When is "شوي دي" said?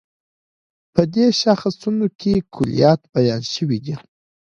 3.53-3.95